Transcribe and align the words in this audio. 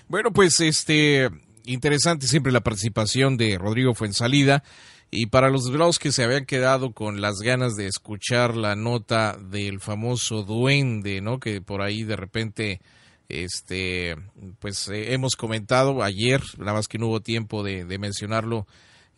Bueno, 0.08 0.32
pues 0.32 0.60
este 0.60 1.28
interesante 1.64 2.28
siempre 2.28 2.52
la 2.52 2.60
participación 2.62 3.36
de 3.36 3.58
Rodrigo 3.58 3.92
Fuensalida. 3.94 4.62
Y 5.10 5.26
para 5.26 5.50
los 5.50 5.64
desvelados 5.64 5.98
que 5.98 6.12
se 6.12 6.22
habían 6.22 6.46
quedado 6.46 6.92
con 6.92 7.20
las 7.20 7.38
ganas 7.40 7.74
de 7.74 7.88
escuchar 7.88 8.56
la 8.56 8.76
nota 8.76 9.36
del 9.36 9.80
famoso 9.80 10.44
duende, 10.44 11.20
¿no? 11.20 11.40
Que 11.40 11.60
por 11.60 11.82
ahí 11.82 12.04
de 12.04 12.14
repente, 12.14 12.80
este, 13.28 14.14
pues 14.60 14.88
eh, 14.88 15.12
hemos 15.12 15.34
comentado 15.34 16.04
ayer, 16.04 16.40
nada 16.58 16.74
más 16.74 16.86
que 16.86 16.98
no 16.98 17.08
hubo 17.08 17.20
tiempo 17.20 17.64
de, 17.64 17.84
de 17.84 17.98
mencionarlo, 17.98 18.68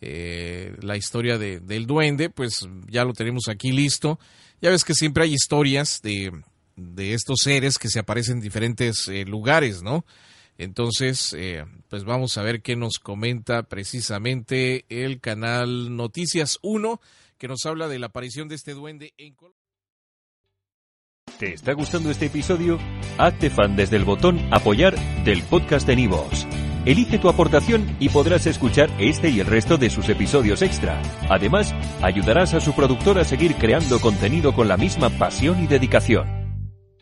eh, 0.01 0.75
la 0.81 0.97
historia 0.97 1.37
de, 1.37 1.59
del 1.59 1.85
duende, 1.85 2.31
pues 2.31 2.67
ya 2.89 3.05
lo 3.05 3.13
tenemos 3.13 3.43
aquí 3.47 3.71
listo. 3.71 4.19
Ya 4.63 4.71
ves 4.71 4.83
que 4.83 4.95
siempre 4.95 5.25
hay 5.25 5.33
historias 5.35 6.01
de, 6.01 6.31
de 6.75 7.13
estos 7.13 7.39
seres 7.43 7.77
que 7.77 7.89
se 7.89 7.99
aparecen 7.99 8.37
en 8.37 8.41
diferentes 8.41 9.07
eh, 9.07 9.25
lugares, 9.25 9.83
¿no? 9.83 10.05
Entonces, 10.57 11.33
eh, 11.37 11.65
pues 11.89 12.03
vamos 12.03 12.37
a 12.37 12.43
ver 12.43 12.61
qué 12.61 12.75
nos 12.75 12.99
comenta 12.99 13.63
precisamente 13.63 14.85
el 14.89 15.19
canal 15.19 15.95
Noticias 15.95 16.59
1, 16.61 17.01
que 17.37 17.47
nos 17.47 17.65
habla 17.65 17.87
de 17.87 17.99
la 17.99 18.07
aparición 18.07 18.47
de 18.47 18.55
este 18.55 18.73
duende 18.73 19.13
en 19.17 19.33
Colombia. 19.33 19.59
¿Te 21.39 21.53
está 21.53 21.73
gustando 21.73 22.11
este 22.11 22.27
episodio? 22.27 22.77
Hazte 23.17 23.49
fan 23.49 23.75
desde 23.75 23.95
el 23.95 24.05
botón 24.05 24.39
Apoyar 24.51 24.95
del 25.23 25.41
podcast 25.43 25.87
de 25.87 25.95
Nivos. 25.95 26.45
Elige 26.85 27.17
tu 27.17 27.29
aportación 27.29 27.95
y 27.99 28.09
podrás 28.09 28.45
escuchar 28.45 28.89
este 28.99 29.29
y 29.29 29.39
el 29.39 29.47
resto 29.47 29.77
de 29.77 29.89
sus 29.89 30.09
episodios 30.09 30.61
extra. 30.61 31.01
Además, 31.29 31.73
ayudarás 32.01 32.53
a 32.53 32.59
su 32.59 32.73
productor 32.73 33.17
a 33.19 33.23
seguir 33.23 33.55
creando 33.55 33.99
contenido 33.99 34.53
con 34.53 34.67
la 34.67 34.77
misma 34.77 35.09
pasión 35.09 35.63
y 35.63 35.67
dedicación. 35.67 36.42